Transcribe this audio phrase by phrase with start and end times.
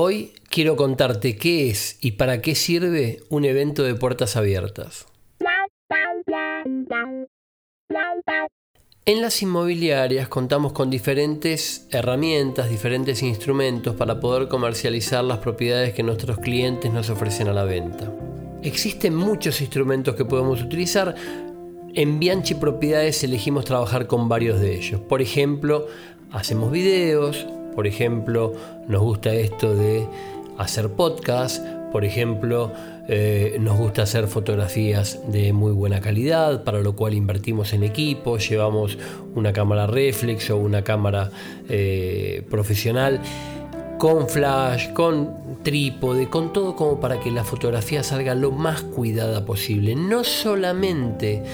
[0.00, 5.06] Hoy quiero contarte qué es y para qué sirve un evento de puertas abiertas.
[9.04, 16.04] En las inmobiliarias contamos con diferentes herramientas, diferentes instrumentos para poder comercializar las propiedades que
[16.04, 18.08] nuestros clientes nos ofrecen a la venta.
[18.62, 21.16] Existen muchos instrumentos que podemos utilizar.
[21.94, 25.00] En Bianchi Propiedades elegimos trabajar con varios de ellos.
[25.00, 25.88] Por ejemplo,
[26.30, 27.48] hacemos videos,
[27.78, 28.54] por ejemplo,
[28.88, 30.04] nos gusta esto de
[30.58, 32.72] hacer podcast, por ejemplo,
[33.06, 38.38] eh, nos gusta hacer fotografías de muy buena calidad, para lo cual invertimos en equipo,
[38.38, 38.98] llevamos
[39.36, 41.30] una cámara reflex o una cámara
[41.68, 43.20] eh, profesional
[43.96, 49.44] con flash, con trípode, con todo como para que la fotografía salga lo más cuidada
[49.44, 49.94] posible.
[49.94, 51.44] No solamente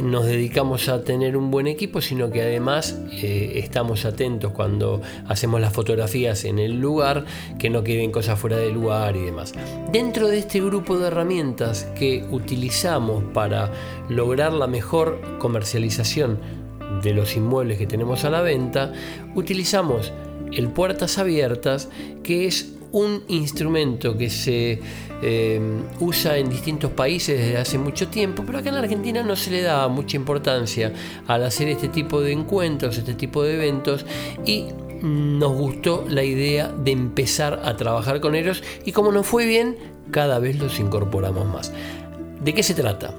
[0.00, 5.60] nos dedicamos a tener un buen equipo, sino que además eh, estamos atentos cuando hacemos
[5.60, 7.24] las fotografías en el lugar,
[7.58, 9.52] que no queden cosas fuera de lugar y demás.
[9.92, 13.70] Dentro de este grupo de herramientas que utilizamos para
[14.08, 16.38] lograr la mejor comercialización
[17.02, 18.92] de los inmuebles que tenemos a la venta,
[19.34, 20.12] utilizamos
[20.52, 21.88] el puertas abiertas,
[22.22, 24.80] que es un instrumento que se
[25.22, 25.60] eh,
[26.00, 29.62] usa en distintos países desde hace mucho tiempo, pero acá en Argentina no se le
[29.62, 30.92] da mucha importancia
[31.26, 34.06] al hacer este tipo de encuentros, este tipo de eventos
[34.44, 34.66] y
[35.02, 39.76] nos gustó la idea de empezar a trabajar con ellos y como nos fue bien,
[40.10, 41.72] cada vez los incorporamos más.
[42.40, 43.14] ¿De qué se trata?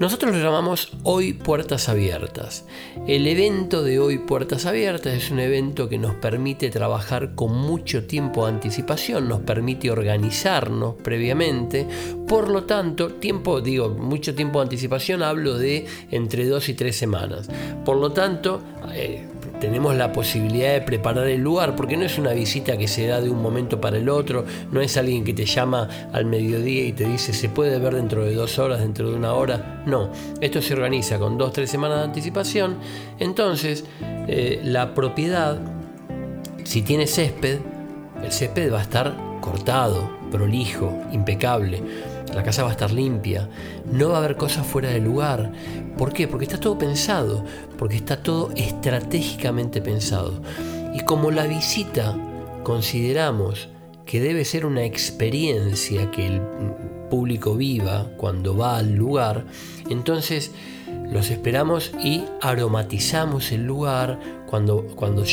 [0.00, 2.64] Nosotros lo llamamos Hoy Puertas Abiertas.
[3.06, 8.06] El evento de Hoy Puertas Abiertas es un evento que nos permite trabajar con mucho
[8.06, 11.86] tiempo de anticipación, nos permite organizarnos previamente,
[12.26, 16.96] por lo tanto, tiempo, digo, mucho tiempo de anticipación, hablo de entre dos y tres
[16.96, 17.50] semanas.
[17.84, 18.62] Por lo tanto,
[18.94, 19.28] eh,
[19.60, 23.20] tenemos la posibilidad de preparar el lugar, porque no es una visita que se da
[23.20, 26.92] de un momento para el otro, no es alguien que te llama al mediodía y
[26.92, 30.62] te dice se puede ver dentro de dos horas, dentro de una hora, no, esto
[30.62, 32.76] se organiza con dos, tres semanas de anticipación,
[33.18, 33.84] entonces
[34.26, 35.60] eh, la propiedad,
[36.64, 37.58] si tiene césped,
[38.24, 41.82] el césped va a estar cortado, prolijo, impecable.
[42.34, 43.48] La casa va a estar limpia,
[43.90, 45.52] no va a haber cosas fuera de lugar.
[45.98, 46.28] ¿Por qué?
[46.28, 47.44] Porque está todo pensado,
[47.76, 50.40] porque está todo estratégicamente pensado.
[50.94, 52.16] Y como la visita
[52.62, 53.68] consideramos
[54.06, 56.40] que debe ser una experiencia que el
[57.10, 59.44] público viva cuando va al lugar,
[59.88, 60.52] entonces
[61.10, 64.18] los esperamos y aromatizamos el lugar.
[64.48, 65.24] Cuando, cuando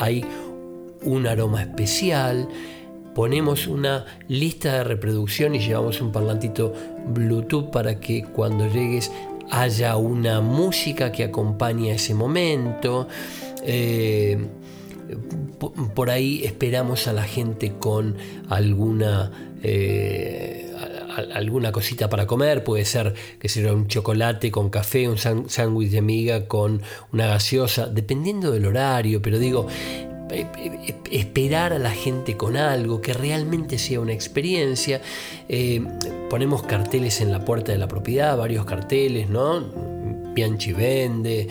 [0.00, 0.24] hay
[1.02, 2.48] un aroma especial,
[3.14, 6.72] ponemos una lista de reproducción y llevamos un parlantito
[7.08, 9.10] Bluetooth para que cuando llegues
[9.50, 13.08] haya una música que acompañe a ese momento.
[13.62, 14.38] Eh,
[15.94, 18.16] por ahí esperamos a la gente con
[18.48, 19.30] alguna
[19.62, 20.64] eh,
[21.34, 26.02] alguna cosita para comer, puede ser que sea un chocolate con café, un sándwich de
[26.02, 26.82] miga con
[27.12, 29.66] una gaseosa, dependiendo del horario, pero digo,
[31.10, 35.00] esperar a la gente con algo, que realmente sea una experiencia.
[35.48, 35.82] Eh,
[36.30, 39.93] ponemos carteles en la puerta de la propiedad, varios carteles, ¿no?
[40.34, 41.48] Bianchi vende,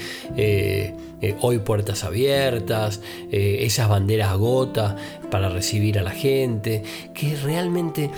[1.39, 2.99] hoy puertas abiertas,
[3.31, 4.95] esas banderas gota
[5.31, 6.83] para recibir a la gente,
[7.13, 8.09] que realmente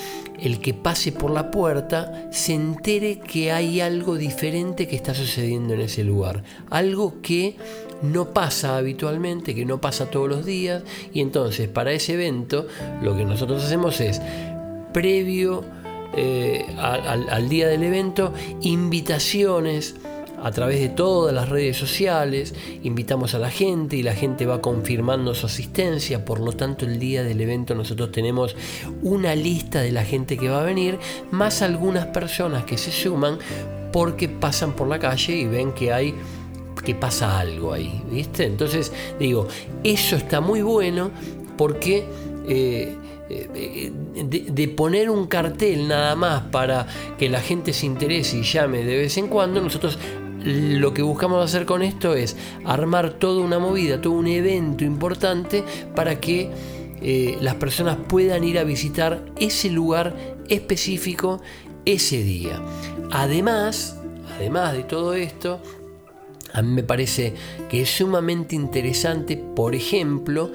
[0.42, 5.74] el que pase por la puerta se entere que hay algo diferente que está sucediendo
[5.74, 7.56] en ese lugar, algo que
[8.02, 10.84] no pasa habitualmente, que no pasa todos los días,
[11.14, 12.68] y entonces para ese evento
[13.02, 14.22] lo que nosotros hacemos es,
[14.94, 15.64] previo
[16.16, 19.96] eh, al, día del evento, invitaciones
[20.46, 24.62] a través de todas las redes sociales, invitamos a la gente y la gente va
[24.62, 28.56] confirmando su asistencia, por lo tanto el día del evento nosotros tenemos
[29.02, 31.00] una lista de la gente que va a venir,
[31.32, 33.40] más algunas personas que se suman
[33.92, 36.14] porque pasan por la calle y ven que hay
[36.86, 38.46] que pasa algo ahí, ¿viste?
[38.46, 39.48] Entonces digo,
[39.84, 41.10] eso está muy bueno
[41.58, 42.06] porque
[42.48, 42.96] eh,
[43.28, 43.92] eh,
[44.24, 46.86] de, poner un cartel nada más para
[47.18, 49.98] que la gente se interese y llame de vez en cuando, nosotros
[50.46, 55.64] lo que buscamos hacer con esto es armar toda una movida, todo un evento importante
[55.96, 56.52] para que
[57.02, 60.16] eh, las personas puedan ir a visitar ese lugar
[60.48, 61.42] específico
[61.84, 62.62] ese día.
[63.12, 63.98] Además,
[64.36, 65.60] además de todo esto,
[66.54, 67.34] a mí me parece
[67.68, 70.52] que es sumamente interesante, por ejemplo,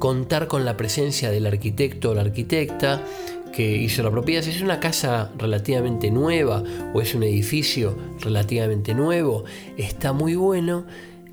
[0.00, 3.04] contar con la presencia del arquitecto o la arquitecta
[3.52, 4.42] que hizo la propiedad.
[4.42, 6.62] Si es una casa relativamente nueva
[6.94, 9.44] o es un edificio relativamente nuevo,
[9.76, 10.84] está muy bueno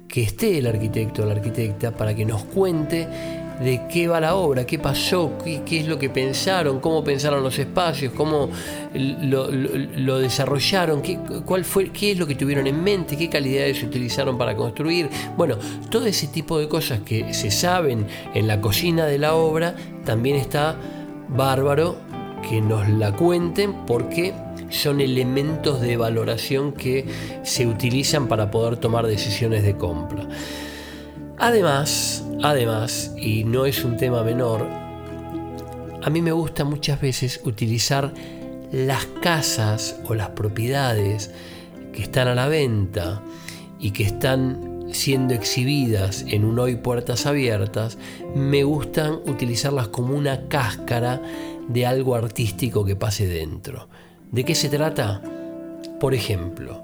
[0.07, 3.07] que esté el arquitecto o la arquitecta para que nos cuente
[3.59, 7.57] de qué va la obra, qué pasó, qué, es lo que pensaron, cómo pensaron los
[7.57, 8.49] espacios, cómo
[8.93, 14.37] lo, desarrollaron, qué, cuál fue, qué es lo que tuvieron en mente, qué calidades utilizaron
[14.37, 15.09] para construir.
[15.35, 15.57] Bueno,
[15.89, 19.75] todo ese tipo de cosas que se saben en la cocina de la obra,
[20.05, 20.75] también está
[21.29, 21.97] bárbaro
[22.49, 24.33] que nos la cuenten porque
[24.69, 27.05] son elementos de valoración que
[27.43, 30.27] se utilizan para poder tomar decisiones de compra.
[31.37, 34.65] Además, además, y no es un tema menor,
[36.03, 38.13] a mí me gusta muchas veces utilizar
[38.71, 41.31] las casas o las propiedades
[41.93, 43.21] que están a la venta
[43.79, 47.97] y que están siendo exhibidas en un hoy puertas abiertas,
[48.35, 51.21] me gustan utilizarlas como una cáscara
[51.67, 53.87] de algo artístico que pase dentro.
[54.31, 55.21] ¿De qué se trata?
[55.99, 56.83] Por ejemplo,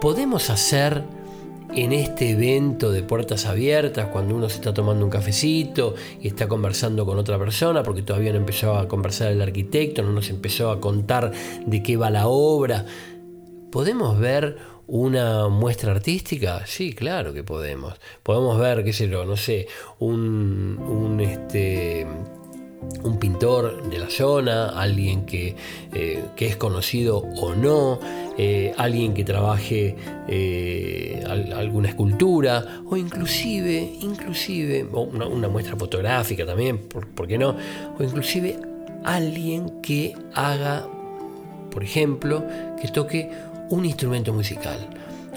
[0.00, 1.02] podemos hacer
[1.74, 6.48] en este evento de puertas abiertas, cuando uno se está tomando un cafecito y está
[6.48, 10.70] conversando con otra persona, porque todavía no empezó a conversar el arquitecto, no nos empezó
[10.70, 11.32] a contar
[11.66, 12.86] de qué va la obra,
[13.70, 14.58] ¿podemos ver
[14.90, 16.66] una muestra artística?
[16.66, 17.94] Sí, claro que podemos.
[18.24, 19.68] Podemos ver, qué sé yo, no sé,
[20.00, 22.06] un, un este
[23.04, 25.54] un pintor de la zona, alguien que,
[25.92, 28.00] eh, es conocido o no,
[28.36, 29.96] eh, alguien que trabaje
[30.26, 37.54] eh, alguna escultura o inclusive, inclusive una, muestra fotográfica también, ¿por, qué no?
[37.98, 38.58] O inclusive
[39.04, 40.86] alguien que haga,
[41.70, 42.42] por ejemplo,
[42.80, 43.30] que toque
[43.70, 44.78] un instrumento musical,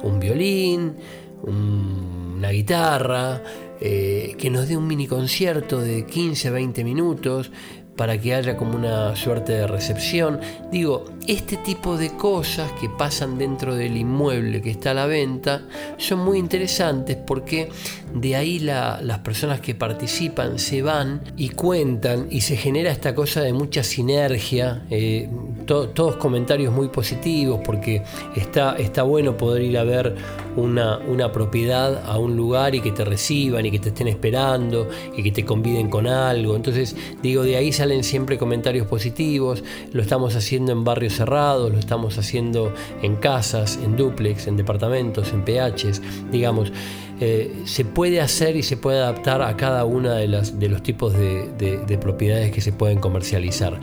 [0.03, 0.95] un violín,
[1.43, 3.41] una guitarra,
[3.79, 7.51] eh, que nos dé un mini concierto de 15-20 minutos
[7.95, 10.39] para que haya como una suerte de recepción.
[10.71, 15.63] Digo, este tipo de cosas que pasan dentro del inmueble que está a la venta
[15.97, 17.69] son muy interesantes porque
[18.13, 23.41] de ahí las personas que participan se van y cuentan y se genera esta cosa
[23.41, 25.29] de mucha sinergia, eh,
[25.65, 28.03] todos comentarios muy positivos porque
[28.35, 30.15] está, está bueno poder ir a ver
[30.55, 34.87] una, una propiedad a un lugar y que te reciban y que te estén esperando
[35.15, 36.55] y que te conviden con algo.
[36.55, 41.79] Entonces digo, de ahí salen siempre comentarios positivos, lo estamos haciendo en barrios cerrados, lo
[41.79, 46.01] estamos haciendo en casas, en duplex, en departamentos, en PHs,
[46.31, 46.71] digamos.
[47.19, 50.83] Eh, se puede hacer y se puede adaptar a cada una de, las, de los
[50.83, 53.79] tipos de, propiedades que se pueden comercializar.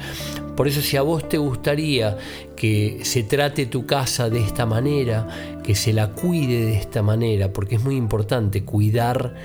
[0.61, 2.19] Por eso si a vos te gustaría
[2.55, 5.27] que se trate tu casa de esta manera,
[5.65, 9.37] que se la cuide de esta manera, porque es muy importante cuidar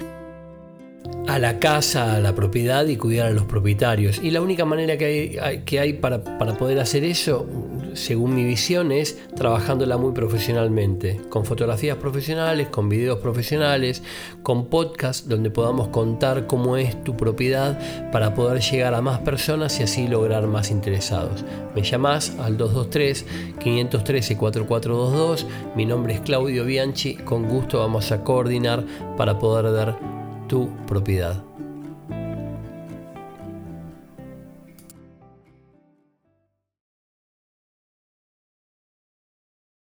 [1.27, 4.19] a la casa, a la propiedad y cuidar a los propietarios.
[4.21, 7.45] Y la única manera que hay, que hay para, para, poder hacer eso,
[7.93, 14.03] según mi visión, es trabajándola muy profesionalmente, con fotografías profesionales, con videos profesionales,
[14.43, 17.79] con podcasts donde podamos contar cómo es tu propiedad
[18.11, 21.43] para poder llegar a más personas y así lograr más interesados.
[21.75, 25.45] Me llamás al 223-513-4422,
[25.75, 28.83] mi nombre es Claudio Bianchi, con gusto vamos a coordinar
[29.17, 31.43] para poder dar tu propiedad.